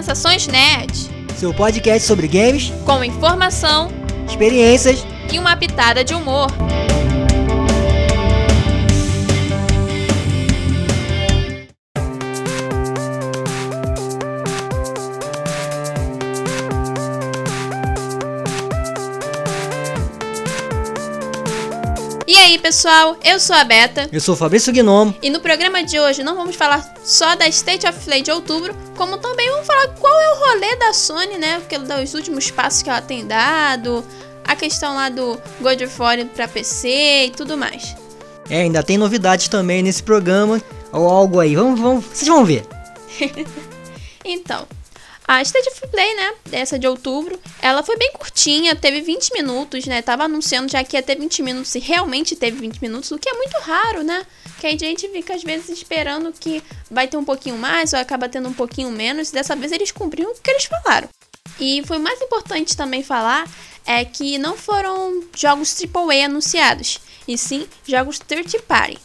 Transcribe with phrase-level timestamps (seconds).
[0.00, 1.10] Sensações Nerd.
[1.36, 3.90] Seu podcast sobre games, com informação,
[4.26, 6.48] experiências e uma pitada de humor.
[22.60, 23.16] Pessoal?
[23.24, 24.08] Eu sou a Beta.
[24.12, 25.14] Eu sou o Fabrício Gnomo.
[25.22, 28.74] E no programa de hoje não vamos falar só da State of Play de outubro,
[28.96, 31.58] como também vamos falar qual é o rolê da Sony, né?
[31.58, 34.04] Porque dos últimos passos que ela tem dado,
[34.44, 37.96] a questão lá do God of War para PC e tudo mais.
[38.48, 40.60] É, ainda tem novidades também nesse programa,
[40.92, 41.56] ou algo aí.
[41.56, 42.66] Vamos, vamos, vocês vão ver.
[44.24, 44.66] então,
[45.30, 49.86] a State of Play, né, dessa de outubro, ela foi bem curtinha, teve 20 minutos,
[49.86, 50.02] né?
[50.02, 53.28] Tava anunciando já que ia ter 20 minutos e realmente teve 20 minutos, o que
[53.28, 54.26] é muito raro, né?
[54.58, 58.28] Que a gente fica às vezes esperando que vai ter um pouquinho mais ou acaba
[58.28, 59.30] tendo um pouquinho menos.
[59.30, 61.08] Dessa vez eles cumpriram o que eles falaram.
[61.60, 63.48] E foi mais importante também falar
[63.86, 68.98] é que não foram jogos AAA anunciados, e sim jogos third party.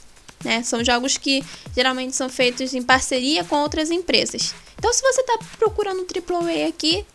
[0.44, 0.64] Né?
[0.64, 1.44] São jogos que
[1.76, 4.56] geralmente são feitos em parceria com outras empresas.
[4.78, 7.06] Então, se você está procurando um AAA aqui,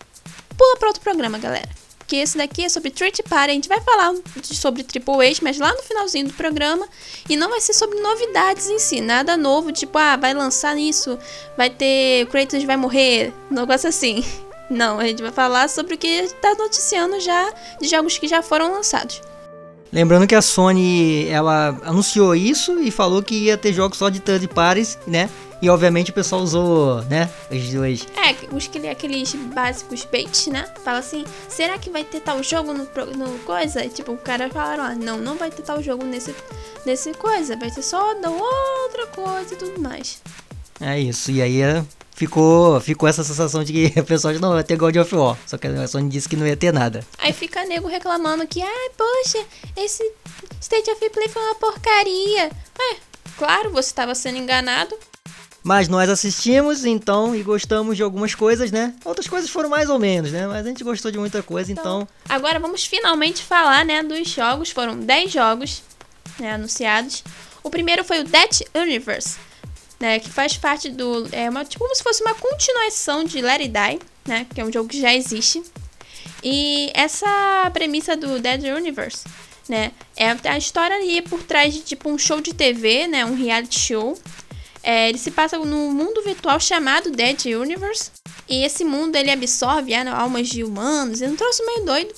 [0.57, 1.69] pula para outro programa, galera.
[2.07, 3.51] Que esse daqui é sobre Third Party.
[3.51, 6.89] A gente vai falar sobre AAAs, mas lá no finalzinho do programa.
[7.29, 9.01] E não vai ser sobre novidades em si.
[9.01, 11.17] Nada novo, tipo, ah, vai lançar isso,
[11.57, 12.27] vai ter.
[12.27, 13.33] Kratos vai morrer.
[13.51, 14.25] Um negócio assim.
[14.71, 18.41] Não, a gente vai falar sobre o que está noticiando já de jogos que já
[18.41, 19.21] foram lançados.
[19.93, 24.21] Lembrando que a Sony ela anunciou isso e falou que ia ter jogos só de
[24.21, 25.29] third parties, né?
[25.63, 27.31] E obviamente o pessoal usou, né?
[27.51, 28.07] Os dois.
[28.17, 30.67] É, os, aqueles básicos baits, né?
[30.83, 32.85] Fala assim: será que vai ter tal jogo no,
[33.17, 33.85] no coisa?
[33.85, 36.35] E, tipo, o cara fala lá: não, não vai ter tal jogo nesse,
[36.87, 37.57] nesse coisa.
[37.57, 40.23] Vai ter só da outra coisa e tudo mais.
[40.81, 41.31] É isso.
[41.31, 41.61] E aí
[42.21, 45.37] ficou, ficou essa sensação de que o pessoal não vai ter God of War.
[45.47, 47.05] Só que a Sony disse que não ia ter nada.
[47.19, 49.45] Aí fica nego reclamando que, ai, ah, poxa,
[49.77, 50.11] esse
[50.61, 52.47] State of Play foi uma porcaria.
[52.47, 52.97] É,
[53.37, 54.97] claro, você estava sendo enganado.
[55.63, 58.95] Mas nós assistimos, então, e gostamos de algumas coisas, né?
[59.05, 60.47] Outras coisas foram mais ou menos, né?
[60.47, 62.03] Mas a gente gostou de muita coisa, então.
[62.03, 62.09] então...
[62.29, 64.71] Agora vamos finalmente falar, né, dos jogos.
[64.71, 65.83] Foram 10 jogos
[66.39, 67.23] né, anunciados.
[67.63, 69.37] O primeiro foi o Death Universe,
[69.99, 70.19] né?
[70.19, 71.29] Que faz parte do.
[71.31, 74.47] É uma, tipo como se fosse uma continuação de Let It Die, né?
[74.55, 75.63] Que é um jogo que já existe.
[76.43, 79.25] E essa premissa do Dead Universe,
[79.69, 79.93] né?
[80.17, 83.27] É a história ali por trás de tipo um show de TV, né?
[83.27, 84.19] Um reality show
[84.83, 88.11] é, ele se passa no mundo virtual chamado Dead Universe.
[88.49, 91.23] E esse mundo ele absorve é, almas de humanos.
[91.23, 92.15] É um troço meio doido.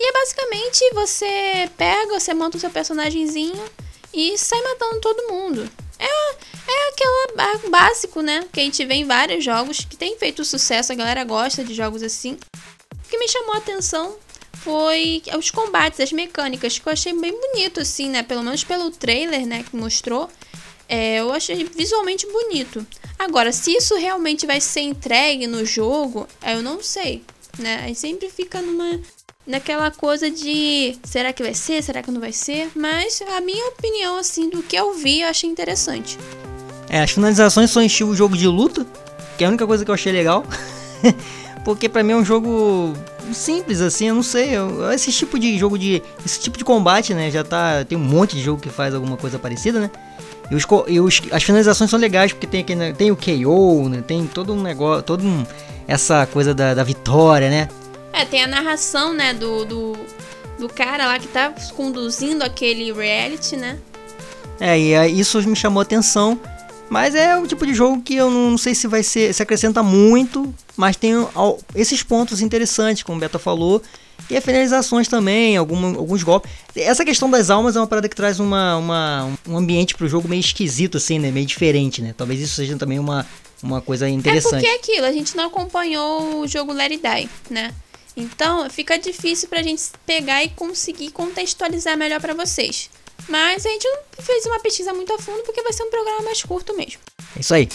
[0.00, 3.64] E é basicamente você pega, você monta o seu personagemzinho
[4.14, 5.68] e sai matando todo mundo.
[5.98, 6.30] É,
[6.68, 8.46] é aquela básico, né?
[8.52, 11.74] Que a gente vê em vários jogos que tem feito sucesso, a galera gosta de
[11.74, 12.38] jogos assim.
[12.94, 14.16] O que me chamou a atenção
[14.52, 18.22] foi os combates, as mecânicas, que eu achei bem bonito, assim, né?
[18.22, 20.30] Pelo menos pelo trailer, né, que mostrou.
[20.88, 22.84] É, eu achei visualmente bonito.
[23.18, 27.22] Agora, se isso realmente vai ser entregue no jogo, eu não sei,
[27.58, 27.82] né?
[27.84, 28.98] Aí sempre fica numa
[29.46, 32.70] naquela coisa de será que vai ser, será que não vai ser?
[32.76, 36.18] Mas a minha opinião assim do que eu vi, eu achei interessante.
[36.88, 38.86] É, as finalizações são estilo jogo de luta,
[39.36, 40.44] que é a única coisa que eu achei legal.
[41.64, 42.94] Porque para mim é um jogo
[43.32, 47.12] simples assim, eu não sei, eu, esse tipo de jogo de esse tipo de combate,
[47.12, 49.90] né, já tá tem um monte de jogo que faz alguma coisa parecida, né?
[50.50, 54.02] E, os, e os, as finalizações são legais, porque tem, aqui, tem o KO, né?
[54.06, 55.44] Tem todo um negócio, todo um,
[55.86, 57.68] essa coisa da, da vitória, né?
[58.12, 59.96] É, tem a narração, né, do, do,
[60.58, 63.78] do cara lá que tá conduzindo aquele reality, né?
[64.58, 66.38] É, e isso me chamou a atenção.
[66.90, 69.82] Mas é o tipo de jogo que eu não sei se vai ser, se acrescenta
[69.82, 71.12] muito, mas tem
[71.74, 73.82] esses pontos interessantes, como o Beta falou,
[74.30, 76.50] e as finalizações também, algum, alguns golpes.
[76.76, 80.28] Essa questão das almas é uma parada que traz uma, uma, um ambiente pro jogo
[80.28, 81.30] meio esquisito, assim, né?
[81.30, 82.14] Meio diferente, né?
[82.16, 83.26] Talvez isso seja também uma,
[83.62, 84.54] uma coisa interessante.
[84.54, 87.74] É porque é aquilo, a gente não acompanhou o jogo Let It Die, né?
[88.16, 92.90] Então fica difícil pra gente pegar e conseguir contextualizar melhor para vocês.
[93.28, 96.22] Mas a gente não fez uma pesquisa muito a fundo porque vai ser um programa
[96.22, 97.00] mais curto mesmo.
[97.36, 97.68] É isso aí.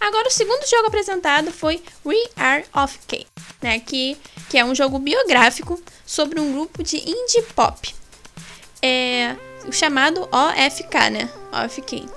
[0.00, 3.26] Agora o segundo jogo apresentado foi We Are of K,
[3.62, 3.78] né?
[3.80, 4.16] Que
[4.48, 7.94] que é um jogo biográfico sobre um grupo de indie pop.
[8.82, 11.30] É o chamado OFK, né?
[11.52, 12.08] OFK.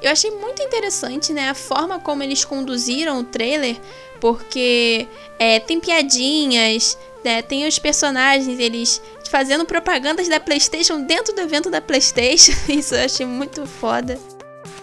[0.00, 3.76] Eu achei muito interessante, né, a forma como eles conduziram o trailer,
[4.20, 9.00] porque é, tem piadinhas, né, tem os personagens, eles
[9.30, 12.52] fazendo propagandas da PlayStation dentro do evento da PlayStation.
[12.68, 14.18] Isso eu achei muito foda.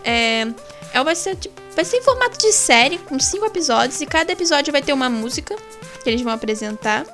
[0.04, 0.48] É,
[0.92, 4.32] é vai ser tipo, vai ser em formato de série, com cinco episódios, e cada
[4.32, 5.56] episódio vai ter uma música
[6.04, 7.06] que eles vão apresentar.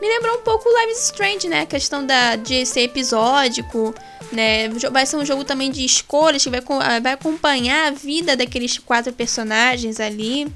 [0.00, 1.60] Me lembrou um pouco Live is Strange, né?
[1.60, 3.94] A questão da, de ser episódico,
[4.32, 4.68] né?
[4.90, 6.62] Vai ser um jogo também de escolhas que vai,
[7.02, 10.50] vai acompanhar a vida daqueles quatro personagens ali.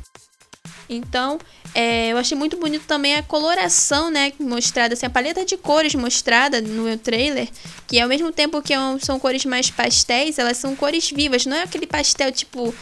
[0.88, 1.38] Então,
[1.74, 5.94] é, eu achei muito bonito também a coloração, né, mostrada, assim, a paleta de cores
[5.94, 7.48] mostrada no trailer,
[7.86, 11.56] que ao mesmo tempo que é são cores mais pastéis, elas são cores vivas, não
[11.56, 12.74] é aquele pastel tipo...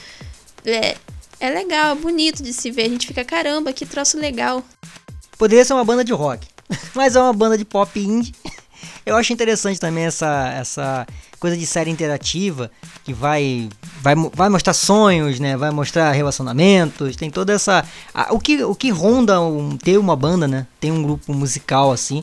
[0.64, 0.96] É,
[1.40, 4.62] é legal, é bonito de se ver, a gente fica, caramba, que troço legal.
[5.36, 6.46] Poderia ser uma banda de rock,
[6.94, 8.34] mas é uma banda de pop indie.
[9.04, 11.06] Eu acho interessante também essa, essa
[11.38, 12.70] coisa de série interativa
[13.04, 13.68] que vai,
[14.00, 15.56] vai, vai mostrar sonhos, né?
[15.56, 17.84] Vai mostrar relacionamentos, tem toda essa.
[18.14, 20.68] A, o, que, o que ronda um, ter uma banda, né?
[20.78, 22.22] Tem um grupo musical assim.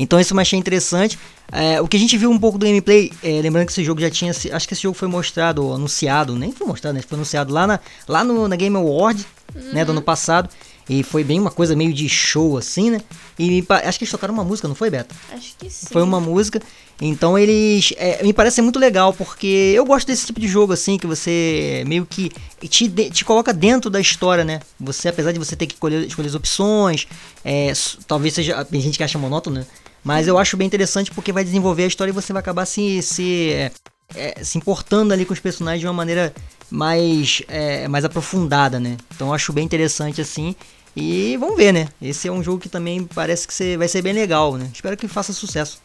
[0.00, 1.18] Então isso eu achei interessante.
[1.52, 4.00] É, o que a gente viu um pouco do gameplay, é, lembrando que esse jogo
[4.00, 4.30] já tinha.
[4.30, 7.02] Acho que esse jogo foi mostrado, ou anunciado, nem foi mostrado, né?
[7.06, 9.72] Foi anunciado lá na, lá no, na Game Award, uhum.
[9.74, 9.84] né?
[9.84, 10.48] Do ano passado.
[10.88, 13.00] E foi bem uma coisa meio de show, assim, né?
[13.38, 15.14] E acho que eles tocaram uma música, não foi, Beto?
[15.32, 15.86] Acho que sim.
[15.92, 16.60] Foi uma música.
[17.00, 17.92] Então eles.
[17.96, 21.84] É, me parece muito legal, porque eu gosto desse tipo de jogo, assim, que você
[21.86, 22.32] meio que
[22.68, 24.60] te, te coloca dentro da história, né?
[24.80, 27.06] Você, apesar de você ter que escolher, escolher as opções,
[27.44, 27.72] é,
[28.06, 28.64] talvez seja.
[28.64, 29.66] Tem gente que acha monótono, né?
[30.02, 33.02] Mas eu acho bem interessante porque vai desenvolver a história e você vai acabar se,
[33.02, 33.72] se, é,
[34.14, 36.32] é se importando ali com os personagens de uma maneira
[36.70, 38.96] mais, é, mais aprofundada, né?
[39.14, 40.54] Então eu acho bem interessante assim.
[40.96, 41.88] E vamos ver, né?
[42.00, 44.70] Esse é um jogo que também parece que vai ser bem legal, né?
[44.72, 45.80] Espero que faça sucesso.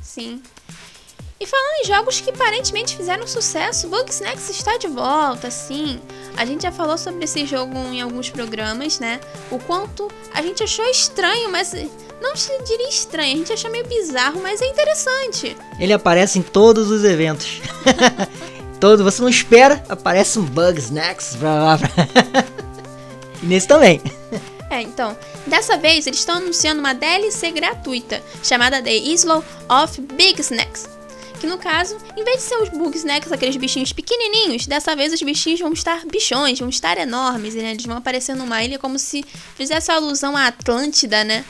[0.00, 0.40] Sim.
[1.40, 6.00] E falando em jogos que aparentemente fizeram sucesso, Bugsnax está de volta, sim.
[6.36, 9.20] A gente já falou sobre esse jogo em alguns programas, né?
[9.50, 11.72] O quanto a gente achou estranho, mas
[12.20, 15.56] não diria estranho, a gente achou meio bizarro, mas é interessante.
[15.78, 17.60] Ele aparece em todos os eventos.
[18.80, 21.36] Todo, você não espera, aparece um Bugsnax.
[21.36, 22.44] Blá, blá, blá.
[23.42, 24.00] e nesse também.
[24.70, 25.16] É, então,
[25.46, 30.88] dessa vez eles estão anunciando uma DLC gratuita chamada The Isle of Big Snacks.
[31.40, 35.12] Que no caso, em vez de ser os Bug Snacks, aqueles bichinhos pequenininhos, dessa vez
[35.12, 37.70] os bichinhos vão estar bichões, vão estar enormes, né?
[37.70, 39.24] Eles vão aparecer numa ilha como se
[39.56, 41.44] fizesse alusão à Atlântida, né?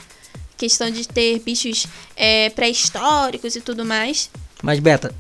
[0.59, 4.29] Questão de ter bichos é, pré-históricos e tudo mais.
[4.63, 5.15] Mas, Beta,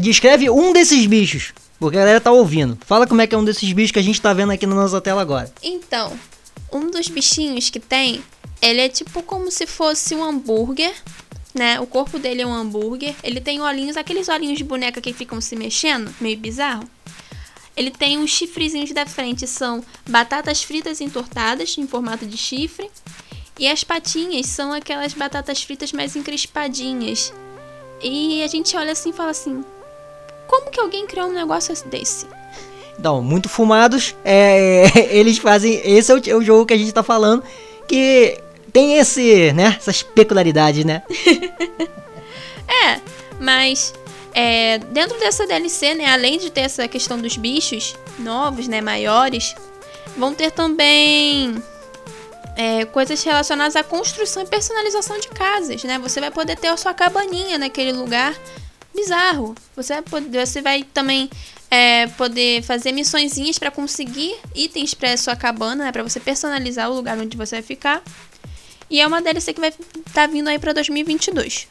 [0.00, 2.76] descreve um desses bichos, porque a galera tá ouvindo.
[2.84, 4.74] Fala como é que é um desses bichos que a gente tá vendo aqui na
[4.74, 5.52] nossa tela agora.
[5.62, 6.18] Então,
[6.72, 8.22] um dos bichinhos que tem,
[8.60, 10.94] ele é tipo como se fosse um hambúrguer,
[11.54, 11.78] né?
[11.80, 13.14] O corpo dele é um hambúrguer.
[13.22, 16.88] Ele tem olhinhos, aqueles olhinhos de boneca que ficam se mexendo, meio bizarro.
[17.76, 22.90] Ele tem uns chifrezinhos da frente, são batatas fritas entortadas em formato de chifre.
[23.60, 27.30] E as patinhas são aquelas batatas fritas mais encrespadinhas.
[28.02, 29.62] E a gente olha assim e fala assim:
[30.46, 32.26] como que alguém criou um negócio desse?
[32.98, 35.78] Então, muito fumados, é, eles fazem.
[35.84, 37.44] Esse é o, é o, jogo que a gente tá falando,
[37.86, 38.38] que
[38.72, 39.76] tem esse, né?
[39.76, 41.02] Essas peculiaridades, né?
[42.66, 42.98] é,
[43.38, 43.92] mas
[44.32, 46.06] é, dentro dessa DLC, né?
[46.06, 48.80] Além de ter essa questão dos bichos novos, né?
[48.80, 49.54] Maiores,
[50.16, 51.62] vão ter também
[52.56, 55.98] é, coisas relacionadas à construção e personalização de casas, né?
[55.98, 58.34] Você vai poder ter a sua cabaninha naquele lugar
[58.94, 59.54] bizarro.
[59.76, 61.30] Você vai, poder, você vai também
[61.70, 66.94] é, poder fazer missõezinhas para conseguir itens para sua cabana, né, para você personalizar o
[66.94, 68.02] lugar onde você vai ficar.
[68.90, 71.68] E é uma DLC que vai estar tá vindo aí para 2022.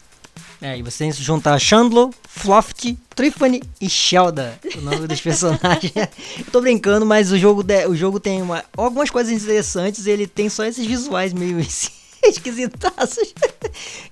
[0.62, 5.92] É, e você tem que juntar Chandlo, Floft, Trifany e Shelda, o nome dos personagens.
[6.38, 10.26] Eu tô brincando, mas o jogo, de, o jogo tem uma, algumas coisas interessantes ele
[10.26, 11.58] tem só esses visuais meio
[12.22, 13.32] esquisitaços.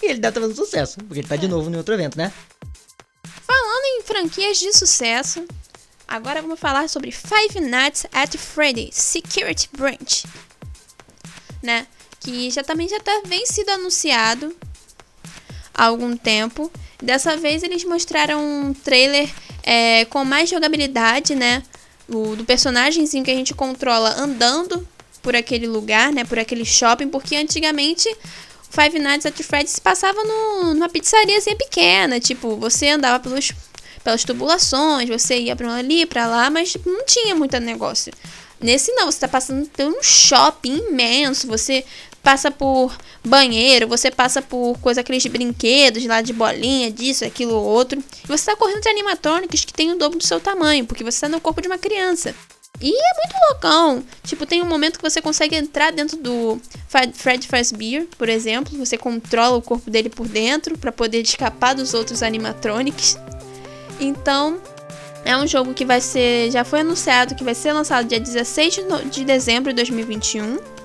[0.02, 2.32] e ele deve estar fazendo sucesso, porque ele tá de novo em outro evento, né?
[3.46, 5.44] Falando em franquias de sucesso,
[6.08, 10.24] Agora vamos falar sobre Five Nights at Freddy's Security Branch,
[11.62, 11.86] né?
[12.18, 14.56] Que já também já está bem sido anunciado
[15.78, 16.70] há algum tempo.
[17.00, 19.30] Dessa vez eles mostraram um trailer
[19.62, 21.62] é, com mais jogabilidade, né?
[22.08, 24.86] O, do personagemzinho que a gente controla andando
[25.22, 26.24] por aquele lugar, né?
[26.24, 28.08] Por aquele shopping, porque antigamente
[28.70, 33.52] Five Nights at Freddy's passava no, numa pizzariazinha pequena, tipo, você andava pelos
[34.02, 38.12] pelas tubulações, você ia para ali, para lá, mas não tinha muito negócio.
[38.60, 41.84] Nesse não, você tá passando por um shopping imenso, você
[42.28, 42.94] passa por
[43.24, 48.04] banheiro, você passa por coisa aqueles brinquedos lá de bolinha, disso, aquilo, outro.
[48.22, 51.22] E você tá correndo de animatrônicos que tem o dobro do seu tamanho, porque você
[51.22, 52.34] tá no corpo de uma criança.
[52.82, 54.04] E é muito loucão.
[54.24, 56.60] Tipo, tem um momento que você consegue entrar dentro do
[57.14, 58.76] Fred Fazbear, por exemplo.
[58.76, 63.16] Você controla o corpo dele por dentro para poder escapar dos outros animatronics.
[63.98, 64.60] Então,
[65.24, 66.50] É um jogo que vai ser.
[66.50, 70.77] Já foi anunciado que vai ser lançado dia 16 de, de dezembro de 2021.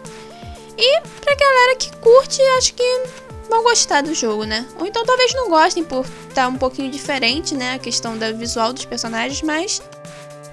[0.77, 3.03] E pra galera que curte, acho que
[3.49, 4.65] vão gostar do jogo, né?
[4.79, 7.75] Ou então talvez não gostem por estar tá um pouquinho diferente, né?
[7.75, 9.81] A questão da visual dos personagens, mas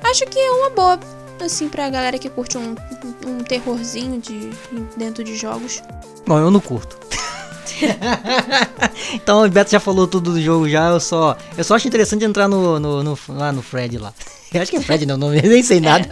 [0.05, 1.01] acho que é uma boa,
[1.45, 2.75] assim, pra galera que curte um,
[3.27, 4.51] um terrorzinho de,
[4.97, 5.83] dentro de jogos.
[6.27, 6.99] Bom, eu não curto.
[9.15, 11.37] então o Beto já falou tudo do jogo já, eu só.
[11.57, 14.13] Eu só acho interessante entrar no, no, no lá no Fred lá.
[14.53, 16.09] Eu acho que é Fred não, não nem sei nada.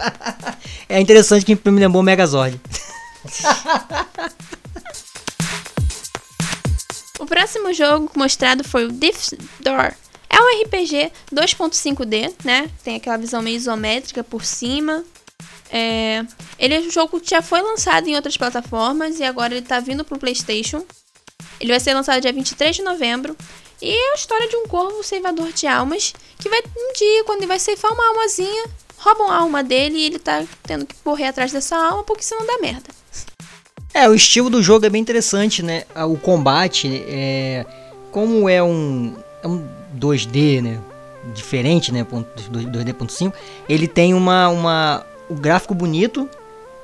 [0.89, 2.61] É, é interessante que me lembrou o Megazord.
[7.19, 9.95] o próximo jogo mostrado foi o Death's Door.
[10.31, 12.71] É um RPG 2.5D, né?
[12.85, 15.05] Tem aquela visão meio isométrica por cima.
[15.71, 16.25] É...
[16.59, 19.81] Ele é um jogo que já foi lançado em outras plataformas e agora ele tá
[19.81, 20.85] vindo pro PlayStation.
[21.61, 23.37] Ele vai ser lançado dia 23 de novembro.
[23.81, 27.39] E é a história de um corvo ceifador de almas que vai um dia, quando
[27.39, 28.67] ele vai ceifar uma almazinha,
[28.99, 32.47] roubam a alma dele e ele tá tendo que correr atrás dessa alma porque senão
[32.47, 32.98] dá merda.
[33.95, 35.85] É, o estilo do jogo é bem interessante, né?
[36.09, 37.65] O combate, é,
[38.11, 39.67] como é um, é um
[39.99, 40.81] 2D, né?
[41.35, 42.05] Diferente, né?
[42.05, 43.33] 2D.5,
[43.69, 46.29] ele tem uma, uma, o gráfico bonito,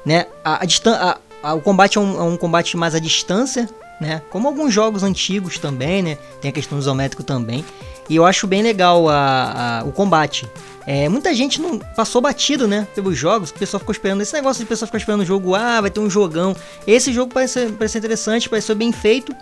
[0.04, 0.26] né?
[0.44, 3.68] A, a, a o combate é um, é um combate mais à distância,
[4.00, 4.23] né?
[4.30, 6.18] Como alguns jogos antigos também, né?
[6.40, 7.64] Tem a questão do isométrico também.
[8.08, 10.49] E eu acho bem legal a, a, o combate.
[10.87, 12.87] É, muita gente não passou batido, né?
[12.95, 14.21] Pelos jogos, o pessoal ficou esperando.
[14.21, 16.55] Esse negócio de pessoal ficar esperando o jogo, ah, vai ter um jogão.
[16.87, 19.35] Esse jogo parece, parece interessante, parece ser bem feito.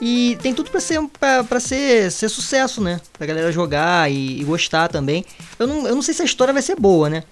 [0.00, 3.00] E tem tudo para ser, pra, pra ser, ser sucesso, né?
[3.16, 5.24] Pra galera jogar e, e, gostar também.
[5.58, 7.24] Eu não, eu não sei se a história vai ser boa, né?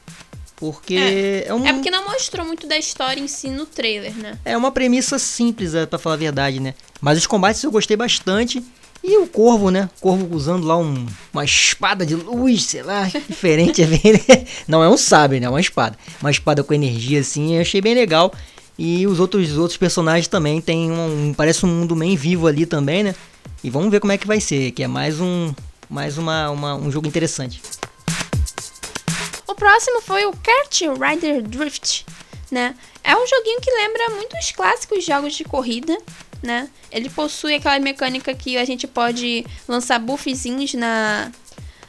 [0.57, 1.67] Porque é, é, um...
[1.67, 4.39] é porque não mostrou muito da história em si no trailer, né?
[4.45, 6.75] É uma premissa simples, é, para falar a verdade, né?
[7.01, 8.65] Mas os combates eu gostei bastante.
[9.09, 9.89] E o corvo, né?
[9.99, 13.81] O corvo usando lá um, uma espada de luz, sei lá, diferente.
[13.85, 14.01] é bem...
[14.67, 15.47] Não é um sabre, né?
[15.47, 15.97] É uma espada.
[16.21, 18.33] Uma espada com energia assim, eu achei bem legal.
[18.77, 22.67] E os outros, os outros personagens também tem um, Parece um mundo bem vivo ali
[22.67, 23.15] também, né?
[23.63, 25.55] E vamos ver como é que vai ser, que é mais um.
[25.89, 27.61] Mais uma, uma um jogo interessante
[29.57, 32.07] próximo foi o Kart Rider Drift,
[32.51, 32.77] né?
[33.03, 35.97] É um joguinho que lembra muitos clássicos jogos de corrida,
[36.43, 36.69] né?
[36.91, 41.31] Ele possui aquela mecânica que a gente pode lançar buffzinhos na,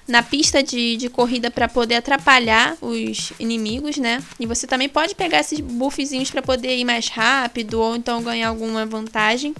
[0.08, 4.24] na pista de, de corrida para poder atrapalhar os inimigos, né?
[4.40, 8.48] E você também pode pegar esses buffzinhos para poder ir mais rápido ou então ganhar
[8.48, 9.54] alguma vantagem.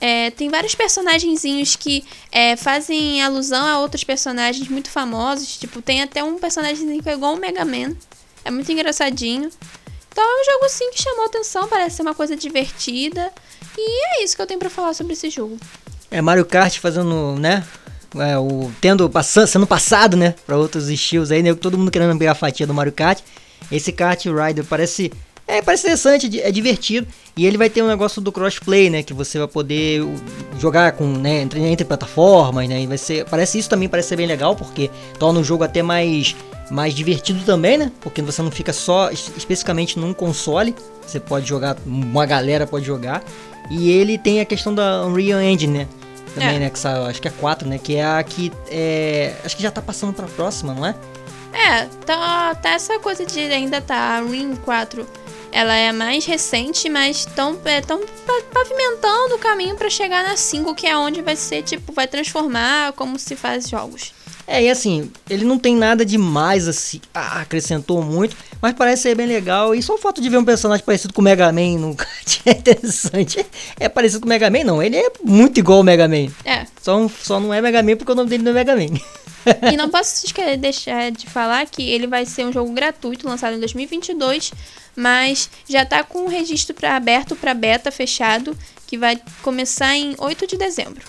[0.00, 5.58] É, tem vários personagenzinhos que é, fazem alusão a outros personagens muito famosos.
[5.58, 7.94] Tipo, tem até um personagem que é igual o Mega Man.
[8.44, 9.50] É muito engraçadinho.
[10.10, 13.30] Então é um jogo assim que chamou atenção, parece ser uma coisa divertida.
[13.76, 15.58] E é isso que eu tenho para falar sobre esse jogo.
[16.10, 17.64] É Mario Kart fazendo, né?
[18.16, 21.54] É, o, tendo passando, sendo passado, né, para outros estilos aí, né?
[21.54, 23.20] Todo mundo querendo pegar a fatia do Mario Kart.
[23.70, 25.12] Esse Kart Rider parece
[25.50, 27.08] é, parece interessante, é divertido.
[27.36, 29.02] E ele vai ter um negócio do crossplay, né?
[29.02, 30.00] Que você vai poder
[30.60, 32.80] jogar com, né, entre, entre plataformas, né?
[32.80, 34.88] E vai ser, parece isso também parece ser bem legal, porque
[35.18, 36.36] torna o jogo até mais,
[36.70, 37.90] mais divertido também, né?
[38.00, 40.72] Porque você não fica só especificamente num console.
[41.04, 43.24] Você pode jogar, uma galera pode jogar.
[43.70, 45.88] E ele tem a questão da Unreal Engine, né?
[46.34, 46.58] Também, é.
[46.58, 46.70] né?
[46.70, 47.78] Que acho que é 4, né?
[47.78, 48.52] Que é a que.
[48.68, 50.94] É, acho que já tá passando pra próxima, não é?
[51.52, 55.06] É, tá, tá essa coisa de ainda tá Ring 4
[55.52, 60.86] ela é mais recente, mas estão é, pavimentando o caminho para chegar na 5, que
[60.86, 64.12] é onde vai ser, tipo, vai transformar como se faz jogos.
[64.50, 69.14] É, e assim, ele não tem nada demais assim, ah, acrescentou muito, mas parece ser
[69.14, 69.76] bem legal.
[69.76, 71.96] E só o fato de ver um personagem parecido com o Mega Man no
[72.44, 73.46] é interessante.
[73.78, 74.64] É parecido com o Mega Man?
[74.64, 76.32] Não, ele é muito igual ao Mega Man.
[76.44, 76.66] É.
[76.82, 78.98] Só, só não é Mega Man porque o nome dele não é Mega Man.
[79.72, 80.26] e não posso
[80.58, 84.52] deixar de falar que ele vai ser um jogo gratuito, lançado em 2022,
[84.96, 90.16] mas já está com o registro pra, aberto para beta fechado, que vai começar em
[90.18, 91.06] 8 de dezembro.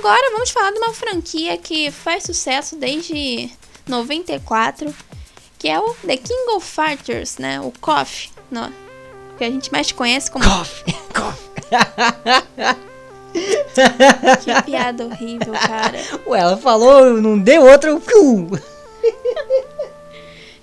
[0.00, 3.50] Agora vamos falar de uma franquia que faz sucesso desde
[3.86, 4.94] 94,
[5.58, 7.60] que é o The King of Fighters, né?
[7.60, 8.72] O KOF, no,
[9.36, 10.84] que a gente mais conhece como KOF.
[11.12, 11.50] KOF.
[14.42, 15.98] que piada horrível, cara.
[16.26, 17.90] Ué, ela falou, não deu outra.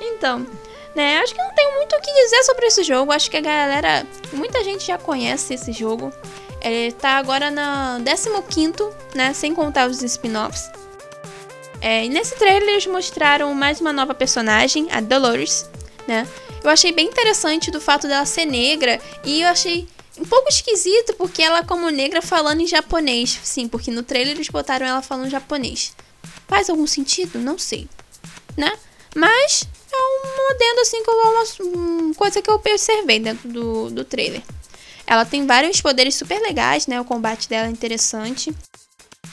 [0.01, 0.47] então,
[0.95, 1.19] né?
[1.19, 3.11] Acho que não tem muito o que dizer sobre esse jogo.
[3.11, 4.03] Acho que a galera,
[4.33, 6.11] muita gente já conhece esse jogo.
[6.61, 7.99] Ele tá agora na
[8.49, 8.73] 15,
[9.15, 9.33] né?
[9.33, 10.69] Sem contar os spin-offs.
[11.79, 15.69] É, e nesse trailer eles mostraram mais uma nova personagem, a Dolores,
[16.07, 16.27] né?
[16.63, 19.87] Eu achei bem interessante do fato dela ser negra e eu achei
[20.17, 24.49] um pouco esquisito porque ela como negra falando em japonês, sim, porque no trailer eles
[24.49, 25.95] botaram ela falando japonês.
[26.47, 27.39] Faz algum sentido?
[27.39, 27.87] Não sei,
[28.55, 28.71] né?
[29.15, 34.03] Mas é um adendo assim que eu, uma coisa que eu observei dentro do, do
[34.03, 34.41] trailer.
[35.07, 36.99] Ela tem vários poderes super legais, né?
[36.99, 38.53] O combate dela é interessante.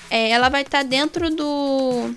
[0.08, 2.14] É, ela vai estar tá dentro do,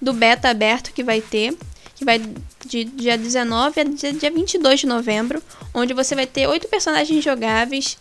[0.00, 1.58] do beta aberto que vai ter,
[1.96, 2.20] que vai
[2.64, 5.42] de dia 19 a dia 22 de novembro,
[5.74, 7.98] onde você vai ter oito personagens jogáveis.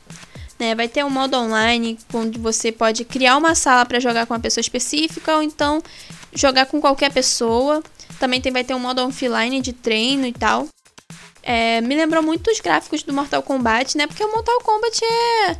[0.59, 0.75] Né?
[0.75, 4.39] Vai ter um modo online onde você pode criar uma sala para jogar com uma
[4.39, 5.81] pessoa específica ou então
[6.33, 7.81] jogar com qualquer pessoa.
[8.19, 10.67] Também tem, vai ter um modo offline de treino e tal.
[11.43, 14.07] É, me lembrou muito os gráficos do Mortal Kombat, né?
[14.07, 15.57] Porque o Mortal Kombat é.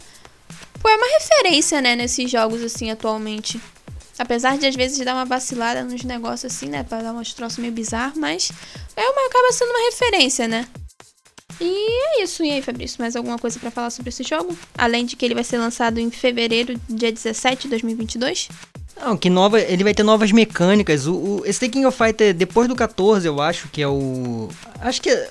[0.82, 3.60] Pô, é uma referência, né, nesses jogos assim atualmente.
[4.18, 6.84] Apesar de às vezes dar uma vacilada nos negócios assim, né?
[6.84, 8.52] Pra dar uns troços meio bizarros, mas
[8.96, 10.68] é uma, acaba sendo uma referência, né?
[11.60, 12.44] E é isso.
[12.44, 14.58] E aí, Fabrício, mais alguma coisa para falar sobre esse jogo?
[14.78, 18.50] Além de que ele vai ser lançado em fevereiro, dia 17 de 2022?
[19.00, 21.08] Não, que nova, ele vai ter novas mecânicas.
[21.08, 24.50] O, o, esse The King of Fighter, depois do 14, eu acho que é o.
[24.80, 25.30] Acho que,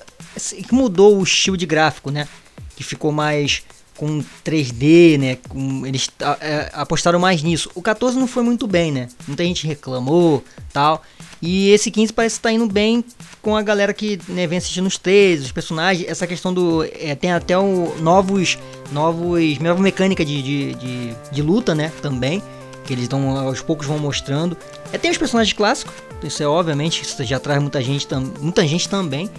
[0.67, 2.27] que mudou o estilo de gráfico, né?
[2.75, 3.63] Que ficou mais
[3.95, 5.37] com 3D, né?
[5.47, 6.09] Com, eles
[6.41, 7.71] é, apostaram mais nisso.
[7.73, 9.07] O 14 não foi muito bem, né?
[9.27, 11.01] Muita gente reclamou tal.
[11.41, 13.03] E esse 15 parece estar tá indo bem
[13.41, 16.07] com a galera que né, vem assistindo os três, os personagens.
[16.07, 16.83] Essa questão do.
[16.83, 18.57] É, tem até um, novos.
[18.91, 19.57] novos.
[19.59, 21.91] nova mecânica de, de, de, de luta, né?
[22.01, 22.41] Também
[22.83, 24.57] que eles dão aos poucos vão mostrando.
[24.91, 28.07] É, tem os personagens clássicos, isso é obviamente, isso já traz muita gente,
[28.39, 29.29] muita gente também.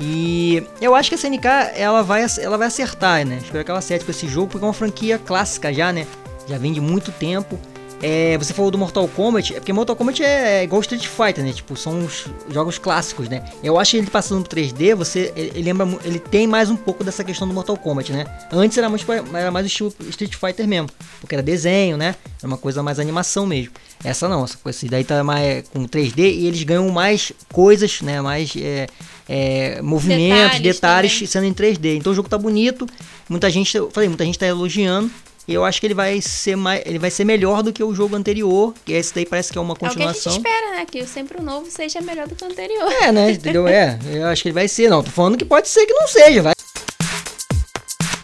[0.00, 3.40] E eu acho que a SNK ela vai, ela vai acertar, né?
[3.42, 6.06] Espero que ela acerte com esse jogo, porque é uma franquia clássica já, né?
[6.46, 7.58] Já vem de muito tempo.
[8.00, 11.44] É, você falou do Mortal Kombat, é porque Mortal Kombat é, é igual Street Fighter,
[11.44, 11.52] né?
[11.52, 13.42] Tipo, são os jogos clássicos, né?
[13.62, 16.76] Eu acho que ele passando pro 3D, você ele, ele, lembra, ele tem mais um
[16.76, 18.26] pouco dessa questão do Mortal Kombat, né?
[18.52, 20.88] Antes era mais, era mais o estilo Street Fighter mesmo,
[21.20, 22.14] porque era desenho, né?
[22.38, 23.72] Era uma coisa mais animação mesmo.
[24.04, 28.20] Essa não, essa coisa daí tá mais com 3D e eles ganham mais coisas, né?
[28.20, 28.86] Mais é,
[29.28, 31.96] é, movimentos, detalhes, detalhes sendo em 3D.
[31.96, 32.86] Então o jogo tá bonito.
[33.28, 35.10] Muita gente, eu falei, muita gente tá elogiando.
[35.48, 37.94] E eu acho que ele vai ser mais, ele vai ser melhor do que o
[37.94, 40.30] jogo anterior, que esse daí parece que é uma continuação.
[40.30, 40.84] É o que a gente espera, né?
[40.84, 42.92] Que sempre o novo seja melhor do que o anterior.
[42.92, 43.30] É, né?
[43.30, 43.66] Entendeu?
[43.66, 44.90] É, eu acho que ele vai ser.
[44.90, 46.52] Não, tô falando que pode ser que não seja, vai.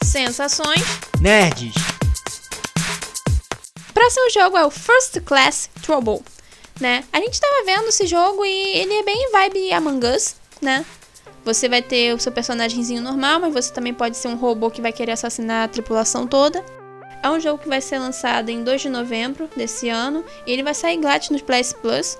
[0.04, 0.84] Sensações.
[1.18, 1.72] Nerds.
[3.94, 6.20] Próximo jogo é o First Class Trouble,
[6.78, 7.04] né?
[7.10, 10.84] A gente tava vendo esse jogo e ele é bem vibe Among Us, né?
[11.42, 14.82] Você vai ter o seu personagemzinho normal, mas você também pode ser um robô que
[14.82, 16.62] vai querer assassinar a tripulação toda.
[17.24, 20.62] É um jogo que vai ser lançado em 2 de novembro desse ano e ele
[20.62, 22.18] vai sair grátis no PS Plus.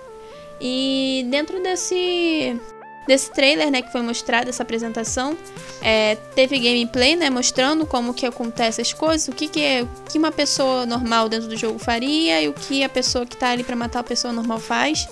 [0.58, 2.58] E dentro desse
[3.06, 5.36] desse trailer, né, que foi mostrado essa apresentação,
[5.82, 10.16] é, teve gameplay, né, mostrando como que acontece as coisas, o que que, é, que
[10.16, 13.62] uma pessoa normal dentro do jogo faria e o que a pessoa que tá ali
[13.62, 15.06] para matar a pessoa normal faz.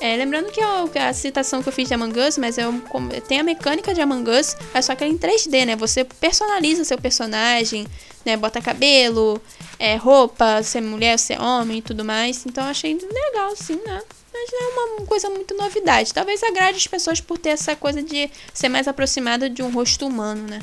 [0.00, 2.80] É, lembrando que a, a, citação que eu fiz de Among Us, mas é um,
[3.26, 5.76] tem a mecânica de Among Us, é só que é em 3D, né?
[5.76, 7.86] Você personaliza seu personagem,
[8.24, 8.36] né?
[8.36, 9.42] Bota cabelo,
[9.78, 12.46] é, roupa, se é mulher, se é homem e tudo mais.
[12.46, 14.02] Então eu achei legal, sim, né?
[14.32, 16.14] Mas não é uma coisa muito novidade.
[16.14, 20.06] Talvez agrade as pessoas por ter essa coisa de ser mais aproximada de um rosto
[20.06, 20.60] humano, né?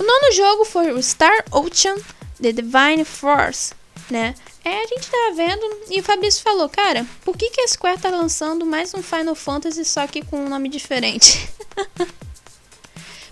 [0.00, 1.94] O nono jogo foi o Star Ocean
[2.42, 3.72] The Divine Force,
[4.10, 4.34] né?
[4.64, 8.00] É, a gente tava vendo e o Fabrício falou, cara, por que, que a Square
[8.00, 11.48] tá lançando mais um Final Fantasy só que com um nome diferente?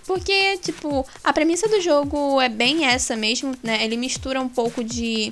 [0.05, 3.83] Porque, tipo, a premissa do jogo é bem essa mesmo, né?
[3.83, 5.31] Ele mistura um pouco de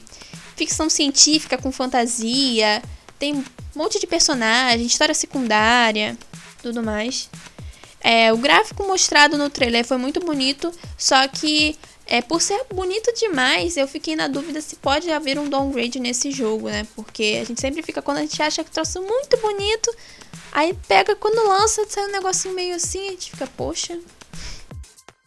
[0.55, 2.81] ficção científica com fantasia,
[3.19, 3.43] tem um
[3.75, 6.17] monte de personagem, história secundária,
[6.61, 7.29] tudo mais.
[7.99, 11.77] É, o gráfico mostrado no trailer foi muito bonito, só que
[12.11, 16.29] é, por ser bonito demais, eu fiquei na dúvida se pode haver um downgrade nesse
[16.29, 16.85] jogo, né?
[16.93, 19.89] Porque a gente sempre fica, quando a gente acha que troço muito bonito,
[20.51, 23.97] aí pega, quando lança, sai um negocinho meio assim, a gente fica, poxa.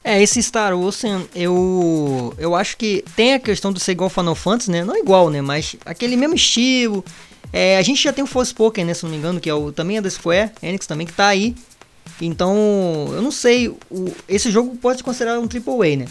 [0.04, 4.34] É, esse Star Ocean, eu, eu acho que tem a questão do ser igual Final
[4.34, 4.84] Fantasy, né?
[4.84, 5.40] Não igual, né?
[5.40, 7.02] Mas aquele mesmo estilo.
[7.50, 8.92] É, a gente já tem o Forspoken, né?
[8.92, 11.28] Se não me engano, que é o, também é da Square Enix também, que tá
[11.28, 11.56] aí.
[12.20, 12.54] Então,
[13.08, 13.68] eu não sei.
[13.68, 16.06] O, esse jogo pode se considerar um AAA, né?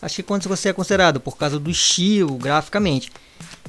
[0.00, 3.10] Acho que quando você é considerado por causa do estilo, graficamente.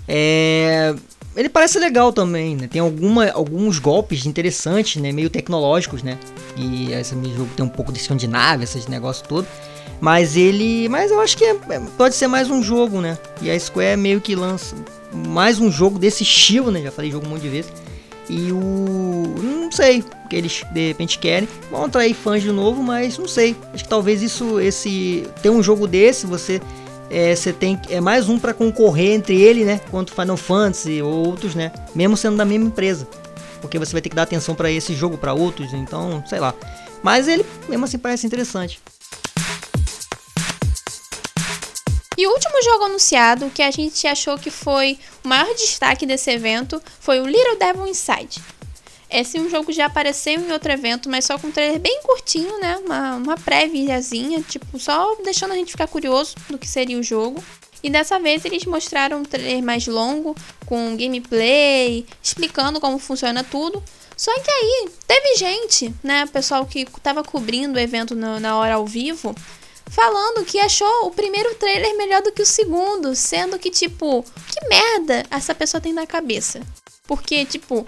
[0.07, 0.95] É,
[1.35, 2.67] ele parece legal também, né?
[2.67, 5.11] Tem alguma, alguns golpes interessantes, né?
[5.11, 6.17] Meio tecnológicos, né?
[6.55, 9.47] E esse jogo tem um pouco de Escandinávia, esses negócios todo.
[10.01, 10.87] Mas ele.
[10.89, 13.17] Mas eu acho que é, é, pode ser mais um jogo, né?
[13.41, 14.75] E a Square meio que lança
[15.11, 16.81] mais um jogo desse estilo, né?
[16.81, 17.71] Já falei jogo um monte de vezes.
[18.29, 19.35] E o.
[19.41, 21.47] Não sei que eles de repente querem.
[21.71, 23.55] Vão atrair fãs de novo, mas não sei.
[23.73, 25.27] Acho que talvez isso, esse.
[25.41, 26.61] Ter um jogo desse, você
[27.09, 31.27] é, você tem é mais um para concorrer entre ele, né, quanto Final Fantasy ou
[31.27, 33.07] outros, né, mesmo sendo da mesma empresa,
[33.61, 36.53] porque você vai ter que dar atenção para esse jogo para outros, então, sei lá.
[37.01, 38.79] Mas ele mesmo assim parece interessante.
[42.19, 46.29] E o último jogo anunciado, que a gente achou que foi o maior destaque desse
[46.29, 48.41] evento, foi o Little Devil Inside.
[49.09, 52.01] Esse é um jogo já apareceu em outro evento, mas só com um trailer bem
[52.03, 52.75] curtinho, né?
[52.75, 57.41] Uma, uma préviazinha, tipo, só deixando a gente ficar curioso do que seria o jogo.
[57.81, 63.81] E dessa vez eles mostraram um trailer mais longo, com gameplay, explicando como funciona tudo.
[64.17, 68.73] Só que aí teve gente, né, pessoal que estava cobrindo o evento na, na hora
[68.73, 69.33] ao vivo,
[69.89, 74.67] falando que achou o primeiro trailer melhor do que o segundo, sendo que, tipo, que
[74.67, 76.61] merda essa pessoa tem na cabeça.
[77.07, 77.85] Porque, tipo,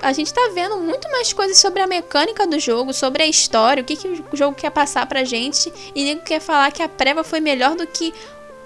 [0.00, 3.82] a gente tá vendo muito mais coisas sobre a mecânica do jogo, sobre a história,
[3.82, 6.88] o que, que o jogo quer passar pra gente, e nego quer falar que a
[6.88, 8.14] prévia foi melhor do que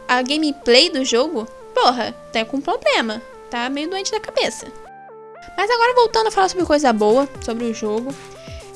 [0.06, 1.46] a gameplay do jogo.
[1.74, 3.22] Porra, tá com problema.
[3.50, 4.66] Tá meio doente da cabeça.
[5.56, 8.14] Mas agora voltando a falar sobre coisa boa, sobre o jogo.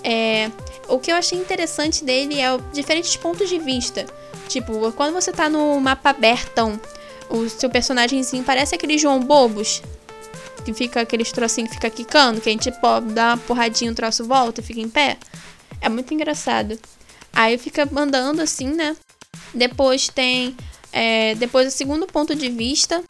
[0.03, 0.51] É,
[0.89, 4.07] o que eu achei interessante dele é diferentes pontos de vista.
[4.49, 6.81] Tipo, quando você tá no mapa abertão,
[7.29, 9.83] o seu personagemzinho parece aquele João Bobos.
[10.65, 13.95] Que fica aqueles trocinhos que fica quicando, que a gente pode dar uma porradinha, o
[13.95, 15.17] troço volta e fica em pé.
[15.81, 16.79] É muito engraçado.
[17.33, 18.97] Aí fica andando assim, né?
[19.55, 20.57] Depois tem.
[20.93, 23.03] É, depois o segundo ponto de vista,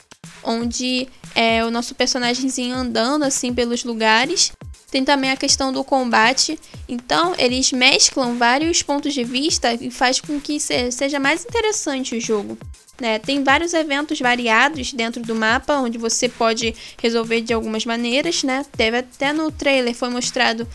[0.42, 4.52] onde é o nosso personagemzinho andando assim pelos lugares.
[4.96, 6.58] Tem também a questão do combate.
[6.88, 12.20] Então, eles mesclam vários pontos de vista e faz com que seja mais interessante o
[12.20, 12.56] jogo.
[12.98, 13.18] Né?
[13.18, 18.42] Tem vários eventos variados dentro do mapa, onde você pode resolver de algumas maneiras.
[18.42, 18.64] Né?
[18.74, 20.66] Teve até no trailer, foi mostrado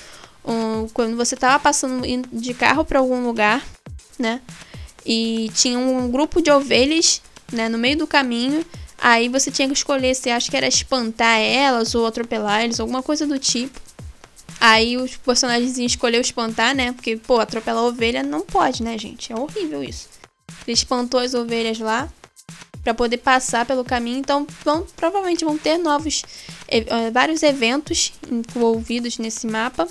[0.45, 3.65] um, quando você estava passando de carro para algum lugar.
[4.19, 4.39] Né?
[5.03, 8.63] E tinha um grupo de ovelhas né, no meio do caminho.
[8.99, 13.01] Aí você tinha que escolher se acha que era espantar elas ou atropelar eles, alguma
[13.01, 13.81] coisa do tipo.
[14.63, 16.91] Aí os personagens escolheu espantar, né?
[16.91, 19.33] Porque, pô, atropelar ovelha não pode, né, gente?
[19.33, 20.07] É horrível isso.
[20.67, 22.07] Ele espantou as ovelhas lá
[22.83, 24.19] para poder passar pelo caminho.
[24.19, 26.21] Então, vão, provavelmente vão ter novos,
[26.67, 29.87] eh, vários eventos envolvidos nesse mapa.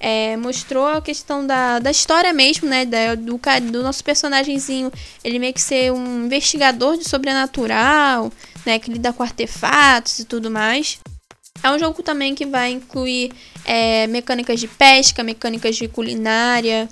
[0.00, 2.86] É, mostrou a questão da, da história mesmo, né?
[2.86, 3.38] Da, do,
[3.70, 4.90] do nosso personagemzinho.
[5.22, 8.32] Ele meio que ser um investigador de sobrenatural,
[8.64, 8.78] né?
[8.78, 10.98] Que lida com artefatos e tudo mais.
[11.62, 13.32] É um jogo também que vai incluir
[13.68, 16.88] é, mecânicas de pesca, mecânicas de culinária.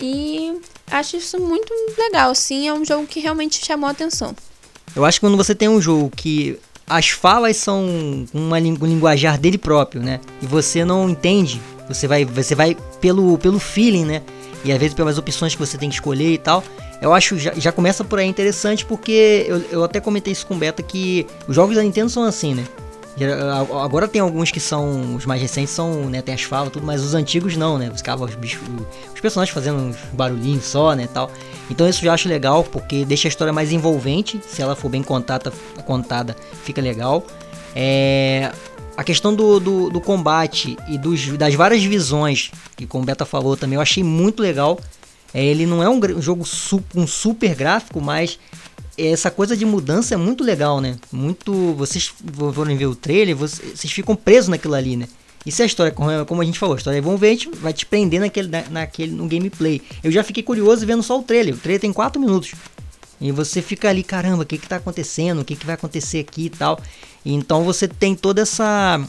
[0.00, 0.58] E
[0.90, 2.66] acho isso muito legal, sim.
[2.66, 4.34] É um jogo que realmente chamou a atenção.
[4.96, 6.58] Eu acho que quando você tem um jogo que
[6.88, 10.20] as falas são uma, um linguajar dele próprio, né?
[10.40, 14.22] E você não entende, você vai, você vai pelo, pelo feeling, né?
[14.64, 16.64] E às vezes pelas opções que você tem que escolher e tal.
[17.00, 20.54] Eu acho já, já começa por aí interessante porque eu, eu até comentei isso com
[20.54, 22.64] o Beta que os jogos da Nintendo são assim, né?
[23.82, 25.14] Agora tem alguns que são.
[25.14, 26.22] Os mais recentes são, né?
[26.22, 27.90] Tem asfalto tudo, mas os antigos não, né?
[27.94, 28.62] Ficava os bichos.
[29.14, 31.08] Os personagens fazendo uns barulhinhos só, né?
[31.12, 31.30] Tal.
[31.68, 34.40] Então isso já acho legal, porque deixa a história mais envolvente.
[34.46, 35.52] Se ela for bem contada,
[35.84, 37.24] contada fica legal.
[37.74, 38.50] É,
[38.96, 43.24] a questão do, do, do combate e dos, das várias visões, que como o Beta
[43.24, 44.78] falou também, eu achei muito legal.
[45.32, 48.38] É, ele não é um, um jogo su, um super gráfico, mas
[49.08, 50.96] essa coisa de mudança é muito legal, né?
[51.12, 51.74] Muito.
[51.74, 52.12] Vocês
[52.54, 55.08] forem ver o trailer, vocês ficam presos naquilo ali, né?
[55.44, 58.20] E se a história, como a gente falou, a história é envolvente, vai te prender
[58.20, 59.80] naquele, naquele, no gameplay.
[60.04, 61.54] Eu já fiquei curioso vendo só o trailer.
[61.54, 62.52] O trailer tem 4 minutos.
[63.20, 65.40] E você fica ali, caramba, o que que tá acontecendo?
[65.40, 66.80] O que que vai acontecer aqui e tal.
[67.24, 69.00] E então você tem toda essa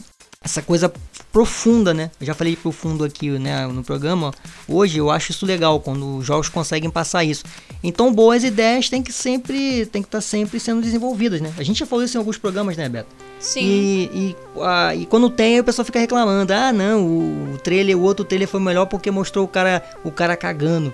[0.44, 0.92] essa coisa
[1.32, 2.10] profunda, né?
[2.20, 4.32] Eu já falei profundo aqui né, no programa.
[4.68, 7.42] Hoje eu acho isso legal quando os jogos conseguem passar isso.
[7.82, 11.52] Então boas ideias têm que sempre tem que estar tá sempre sendo desenvolvidas, né?
[11.56, 13.08] A gente já falou isso em alguns programas, né, Beto?
[13.40, 13.60] Sim.
[13.60, 17.96] E, e, a, e quando tem, o pessoal fica reclamando: ah, não, o, o trailer,
[17.96, 20.92] o outro trailer foi melhor porque mostrou o cara, o cara cagando.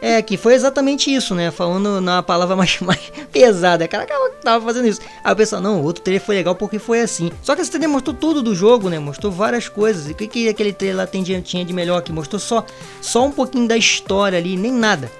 [0.00, 1.50] É, que foi exatamente isso, né?
[1.50, 3.00] Falando na palavra mais, mais
[3.32, 3.84] pesada.
[3.84, 4.06] O cara
[4.42, 5.00] tava fazendo isso.
[5.24, 7.30] Aí o pessoal: não, o outro trailer foi legal porque foi assim.
[7.42, 8.98] Só que esse trailer mostrou tudo do jogo, né?
[8.98, 10.08] Mostrou várias coisas.
[10.08, 12.64] E o que, que aquele trailer lá tinha de melhor que mostrou só,
[13.00, 15.10] só um pouquinho da história ali, nem nada.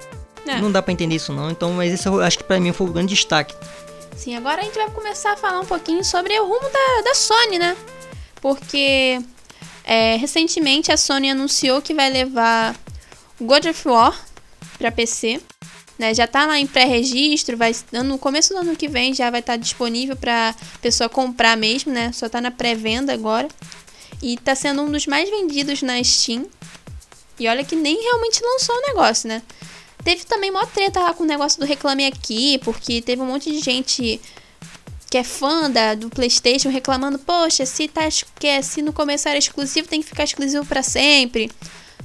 [0.45, 0.59] É.
[0.59, 1.51] Não dá para entender isso não.
[1.51, 3.55] Então, mas esse eu acho que para mim foi o grande destaque.
[4.15, 7.15] Sim, agora a gente vai começar a falar um pouquinho sobre o rumo da, da
[7.15, 7.77] Sony, né?
[8.41, 9.19] Porque
[9.83, 12.75] é, recentemente a Sony anunciou que vai levar
[13.41, 14.25] God of War
[14.77, 15.41] para PC.
[15.97, 19.41] Né, já tá lá em pré-registro, vai no começo do ano que vem já vai
[19.41, 22.13] estar tá disponível para pessoa comprar mesmo, né?
[22.13, 23.49] Só tá na pré-venda agora.
[24.21, 26.45] E tá sendo um dos mais vendidos na Steam.
[27.37, 29.41] E olha que nem realmente lançou o negócio, né?
[30.03, 33.51] Teve também uma treta lá com o negócio do Reclame Aqui, porque teve um monte
[33.51, 34.21] de gente
[35.09, 38.03] que é fã da, do PlayStation reclamando: Poxa, se, tá,
[38.39, 41.51] que, se no começo era exclusivo, tem que ficar exclusivo para sempre.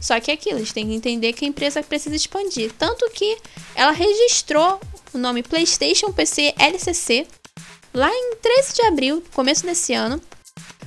[0.05, 2.71] Só que é aquilo, eles têm que entender que a empresa precisa expandir.
[2.79, 3.38] Tanto que
[3.75, 4.79] ela registrou
[5.14, 7.27] o nome PlayStation PC LCC
[7.95, 10.21] lá em 13 de abril, começo desse ano,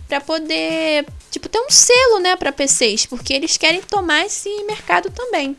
[0.08, 5.10] para poder, tipo, ter um selo, né, para PCs, porque eles querem tomar esse mercado
[5.10, 5.58] também.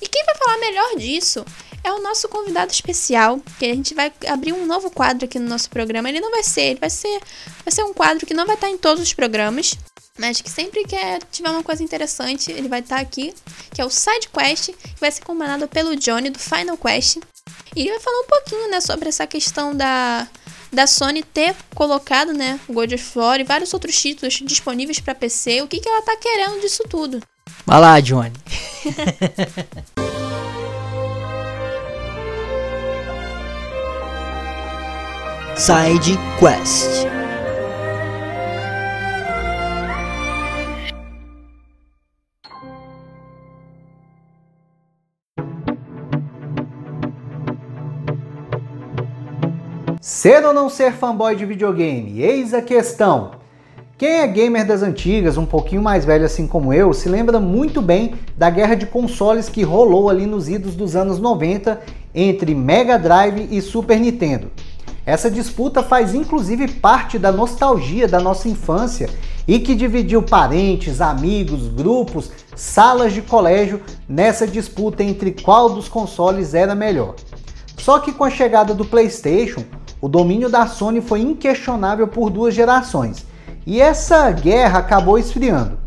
[0.00, 1.44] E quem vai falar melhor disso
[1.84, 5.48] é o nosso convidado especial, que a gente vai abrir um novo quadro aqui no
[5.48, 6.08] nosso programa.
[6.08, 7.20] Ele não vai ser, ele vai ser,
[7.62, 9.76] vai ser um quadro que não vai estar em todos os programas,
[10.18, 10.96] mas que sempre que
[11.30, 13.34] tiver uma coisa interessante, ele vai estar aqui,
[13.72, 17.18] que é o Side Quest, que vai ser comandado pelo Johnny do Final Quest.
[17.76, 20.26] E ele vai falar um pouquinho, né, sobre essa questão da
[20.72, 25.14] da Sony ter colocado, né, o God of War e vários outros títulos disponíveis para
[25.14, 27.22] PC, o que, que ela tá querendo disso tudo.
[27.64, 28.32] Vai lá, Johnny.
[35.56, 37.06] Side Quest.
[50.00, 52.20] Ser ou não ser fanboy de videogame?
[52.20, 53.30] Eis a questão.
[53.96, 57.80] Quem é gamer das antigas, um pouquinho mais velho assim como eu, se lembra muito
[57.80, 61.80] bem da guerra de consoles que rolou ali nos idos dos anos 90
[62.12, 64.50] entre Mega Drive e Super Nintendo.
[65.06, 69.10] Essa disputa faz inclusive parte da nostalgia da nossa infância
[69.46, 76.54] e que dividiu parentes, amigos, grupos, salas de colégio nessa disputa entre qual dos consoles
[76.54, 77.14] era melhor.
[77.76, 79.62] Só que com a chegada do PlayStation,
[80.00, 83.26] o domínio da Sony foi inquestionável por duas gerações,
[83.66, 85.78] e essa guerra acabou esfriando.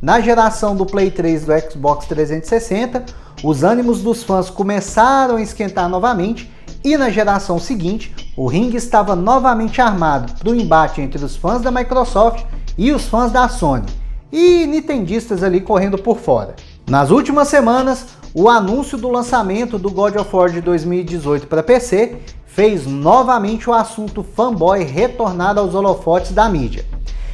[0.00, 3.04] Na geração do Play 3 do Xbox 360,
[3.42, 6.50] os ânimos dos fãs começaram a esquentar novamente,
[6.84, 11.62] e na geração seguinte, o ringue estava novamente armado para o embate entre os fãs
[11.62, 12.44] da Microsoft
[12.76, 13.86] e os fãs da Sony,
[14.30, 16.54] e nintendistas ali correndo por fora.
[16.86, 22.18] Nas últimas semanas, o anúncio do lançamento do God of War de 2018 para PC
[22.44, 26.84] fez novamente o assunto fanboy retornar aos holofotes da mídia.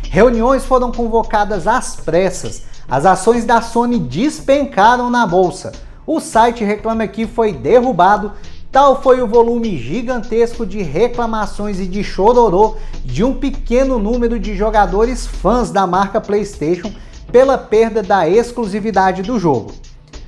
[0.03, 5.73] Reuniões foram convocadas às pressas, as ações da Sony despencaram na bolsa.
[6.07, 8.33] O site Reclame Aqui foi derrubado,
[8.71, 14.57] tal foi o volume gigantesco de reclamações e de chororô de um pequeno número de
[14.57, 16.93] jogadores fãs da marca PlayStation
[17.33, 19.73] pela perda da exclusividade do jogo.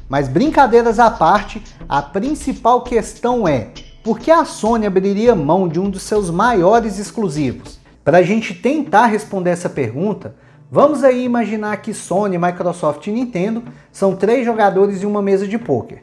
[0.08, 3.68] Mas brincadeiras à parte, a principal questão é:
[4.02, 7.78] por que a Sony abriria mão de um dos seus maiores exclusivos?
[8.04, 10.34] Para a gente tentar responder essa pergunta,
[10.70, 15.56] vamos aí imaginar que Sony, Microsoft e Nintendo são três jogadores em uma mesa de
[15.56, 16.02] pôquer.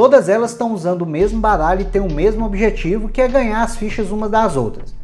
[0.00, 3.62] Todas elas estão usando o mesmo baralho e têm o mesmo objetivo, que é ganhar
[3.62, 4.94] as fichas umas das outras.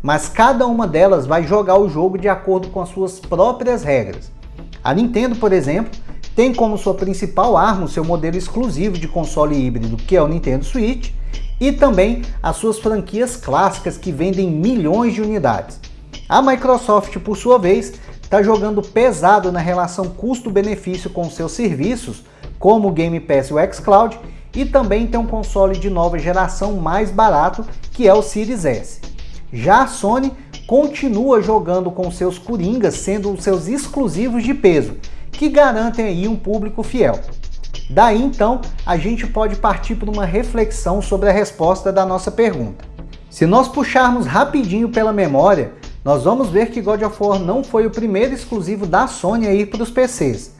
[0.00, 4.30] Mas cada uma delas vai jogar o jogo de acordo com as suas próprias regras.
[4.84, 5.90] A Nintendo, por exemplo,
[6.36, 10.28] tem como sua principal arma o seu modelo exclusivo de console híbrido, que é o
[10.28, 11.10] Nintendo Switch,
[11.60, 15.80] e também as suas franquias clássicas que vendem milhões de unidades.
[16.28, 22.22] A Microsoft, por sua vez, está jogando pesado na relação custo-benefício com seus serviços,
[22.56, 24.16] como o Game Pass e o xCloud,
[24.54, 29.00] e também tem um console de nova geração mais barato, que é o Series S.
[29.52, 30.32] Já a Sony
[30.66, 34.96] continua jogando com seus coringas, sendo os seus exclusivos de peso,
[35.30, 37.20] que garantem aí um público fiel.
[37.90, 42.84] Daí então, a gente pode partir para uma reflexão sobre a resposta da nossa pergunta.
[43.28, 45.72] Se nós puxarmos rapidinho pela memória,
[46.04, 49.52] nós vamos ver que God of War não foi o primeiro exclusivo da Sony a
[49.52, 50.53] ir para os PCs.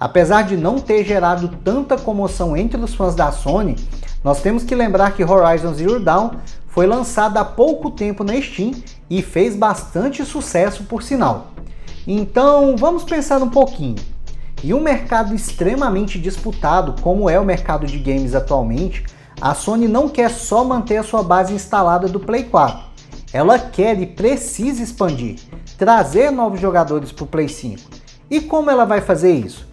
[0.00, 3.76] Apesar de não ter gerado tanta comoção entre os fãs da Sony,
[4.22, 6.30] nós temos que lembrar que Horizon Zero Dawn
[6.68, 8.72] foi lançado há pouco tempo na Steam
[9.10, 11.48] e fez bastante sucesso por sinal.
[12.06, 13.96] Então vamos pensar um pouquinho.
[14.62, 19.04] Em um mercado extremamente disputado, como é o mercado de games atualmente,
[19.40, 22.88] a Sony não quer só manter a sua base instalada do Play 4.
[23.32, 25.38] Ela quer e precisa expandir,
[25.76, 27.80] trazer novos jogadores para o Play 5.
[28.30, 29.68] E como ela vai fazer isso?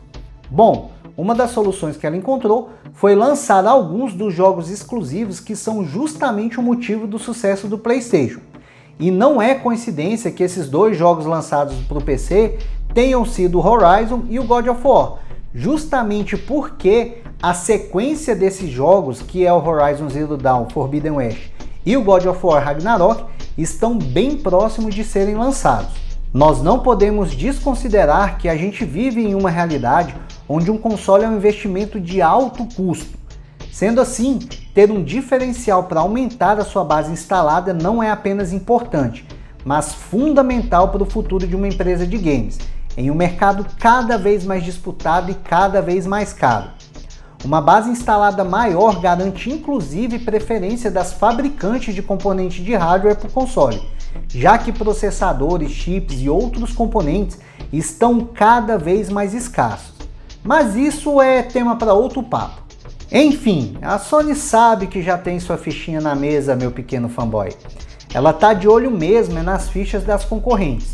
[0.49, 5.84] Bom, uma das soluções que ela encontrou foi lançar alguns dos jogos exclusivos que são
[5.86, 8.41] justamente o motivo do sucesso do PlayStation.
[8.99, 12.60] E não é coincidência que esses dois jogos lançados para o PC
[12.93, 15.19] tenham sido o Horizon e o God of War,
[15.53, 21.49] justamente porque a sequência desses jogos, que é o Horizon Zero Dawn, Forbidden West
[21.86, 23.25] e o God of War Ragnarok,
[23.58, 25.93] estão bem próximos de serem lançados.
[26.34, 30.13] Nós não podemos desconsiderar que a gente vive em uma realidade
[30.47, 33.17] onde um console é um investimento de alto custo.
[33.71, 34.39] Sendo assim,
[34.73, 39.27] ter um diferencial para aumentar a sua base instalada não é apenas importante,
[39.65, 42.58] mas fundamental para o futuro de uma empresa de games,
[42.95, 46.69] em um mercado cada vez mais disputado e cada vez mais caro.
[47.43, 53.31] Uma base instalada maior garante inclusive preferência das fabricantes de componentes de hardware para o
[53.31, 53.81] console,
[54.29, 57.38] já que processadores, chips e outros componentes
[57.73, 59.94] estão cada vez mais escassos.
[60.45, 62.62] Mas isso é tema para outro papo.
[63.12, 67.49] Enfim, a Sony sabe que já tem sua fichinha na mesa, meu pequeno fanboy.
[68.13, 70.93] Ela tá de olho mesmo nas fichas das concorrentes.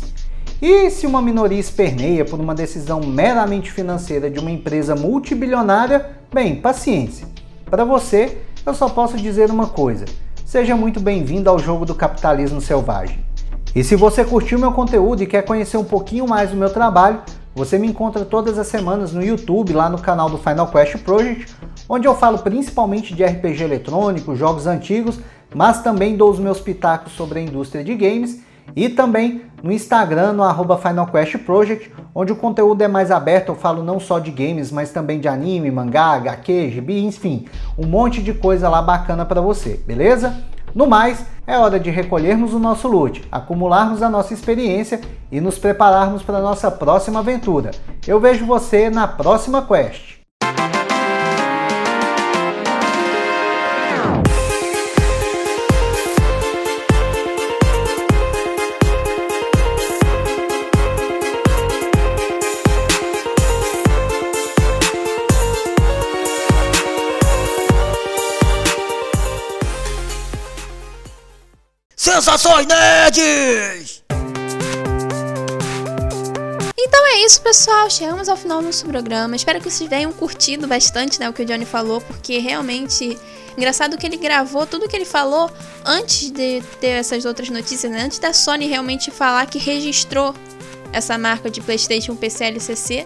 [0.60, 6.56] E se uma minoria esperneia por uma decisão meramente financeira de uma empresa multibilionária, bem,
[6.56, 7.26] paciência.
[7.66, 10.06] Para você, eu só posso dizer uma coisa:
[10.46, 13.22] seja muito bem-vindo ao jogo do capitalismo selvagem.
[13.74, 17.20] E se você curtiu meu conteúdo e quer conhecer um pouquinho mais do meu trabalho,
[17.54, 21.54] você me encontra todas as semanas no YouTube, lá no canal do Final Quest Project,
[21.88, 25.20] onde eu falo principalmente de RPG eletrônico, jogos antigos,
[25.54, 28.40] mas também dou os meus pitacos sobre a indústria de games
[28.74, 33.50] e também no Instagram, no arroba Final Quest Project, onde o conteúdo é mais aberto,
[33.50, 37.46] eu falo não só de games, mas também de anime, mangá, HQ, gibi, enfim,
[37.78, 40.34] um monte de coisa lá bacana para você, beleza?
[40.74, 45.58] No mais, é hora de recolhermos o nosso loot, acumularmos a nossa experiência e nos
[45.58, 47.72] prepararmos para a nossa próxima aventura.
[48.06, 50.20] Eu vejo você na próxima quest.
[72.22, 74.04] Sensações Nerds!
[76.78, 77.90] Então é isso, pessoal.
[77.90, 79.34] Chegamos ao final do nosso programa.
[79.34, 83.18] Espero que vocês tenham curtido bastante né, o que o Johnny falou, porque realmente.
[83.58, 85.50] Engraçado que ele gravou tudo que ele falou
[85.84, 88.02] antes de ter essas outras notícias, né?
[88.04, 90.32] Antes da Sony realmente falar que registrou
[90.92, 93.04] essa marca de PlayStation PCLCC.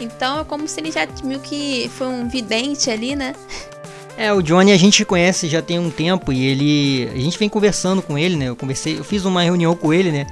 [0.00, 3.34] Então é como se ele já viu que foi um vidente ali, né?
[4.16, 7.10] É, o Johnny a gente conhece já tem um tempo e ele.
[7.14, 8.48] A gente vem conversando com ele, né?
[8.48, 10.26] Eu conversei, eu fiz uma reunião com ele, né?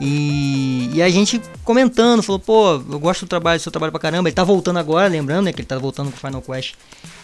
[0.00, 4.00] E, e a gente comentando, falou, pô, eu gosto do trabalho, do seu trabalho pra
[4.00, 4.28] caramba.
[4.28, 5.52] Ele tá voltando agora, lembrando, né?
[5.52, 6.74] Que ele tá voltando com Final Quest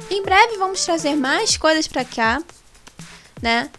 [0.10, 2.41] Em breve vamos trazer mais coisas para cá,
[3.41, 3.69] né?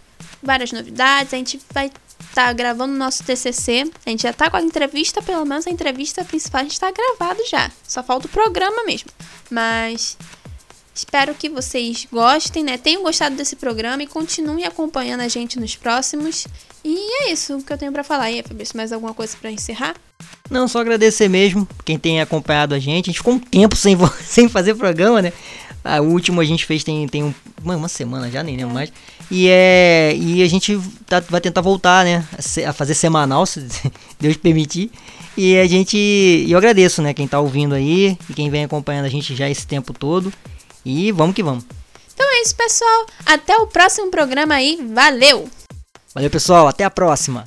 [0.43, 1.91] Várias novidades, a gente vai
[2.35, 3.91] tá gravando o nosso TCC.
[4.05, 6.91] A gente já tá com a entrevista, pelo menos a entrevista principal a gente tá
[6.91, 7.71] gravado já.
[7.87, 9.11] Só falta o programa mesmo.
[9.51, 10.17] Mas
[10.95, 12.79] espero que vocês gostem, né?
[12.79, 16.47] Tenham gostado desse programa e continuem acompanhando a gente nos próximos.
[16.85, 18.31] E é isso que eu tenho para falar.
[18.31, 19.95] E aí, Fabrício, mais alguma coisa para encerrar?
[20.51, 23.07] Não, só agradecer mesmo quem tem acompanhado a gente.
[23.07, 25.33] A gente ficou um tempo sem, sem fazer programa, né?
[26.01, 28.75] O último a gente fez tem, tem um, uma, uma semana já, nem lembro é.
[28.75, 28.93] mais.
[29.35, 32.23] E, é, e a gente tá, vai tentar voltar, né?
[32.69, 33.67] A fazer semanal, se
[34.21, 34.91] Deus permitir.
[35.35, 35.97] E a gente.
[36.47, 37.15] Eu agradeço, né?
[37.15, 40.31] Quem tá ouvindo aí e quem vem acompanhando a gente já esse tempo todo.
[40.85, 41.65] E vamos que vamos.
[42.13, 43.07] Então é isso, pessoal.
[43.25, 44.79] Até o próximo programa aí.
[44.93, 45.49] Valeu!
[46.15, 46.69] Valeu, pessoal.
[46.69, 47.47] Até a próxima.